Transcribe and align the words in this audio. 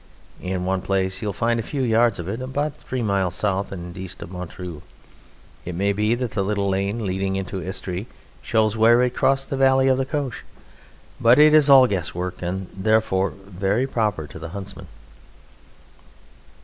In 0.41 0.65
one 0.65 0.81
place 0.81 1.21
you 1.21 1.31
find 1.31 1.59
a 1.59 1.61
few 1.61 1.83
yards 1.83 2.17
of 2.17 2.27
it 2.27 2.41
about 2.41 2.75
three 2.75 3.03
miles 3.03 3.35
south 3.35 3.71
and 3.71 3.95
east 3.95 4.23
of 4.23 4.31
Montreuil. 4.31 4.81
It 5.63 5.75
may 5.75 5.93
be 5.93 6.15
that 6.15 6.31
the 6.31 6.43
little 6.43 6.67
lane 6.67 7.05
leading 7.05 7.35
into 7.35 7.61
Estrée 7.61 8.07
shows 8.41 8.75
where 8.75 9.03
it 9.03 9.11
crossed 9.13 9.51
the 9.51 9.57
valley 9.57 9.87
of 9.89 9.99
the 9.99 10.05
Cauche, 10.07 10.43
but 11.19 11.37
it 11.37 11.53
is 11.53 11.69
all 11.69 11.85
guesswork, 11.85 12.41
and 12.41 12.65
therefore 12.75 13.29
very 13.45 13.85
proper 13.85 14.25
to 14.25 14.39
the 14.39 14.49
huntsman. 14.49 14.87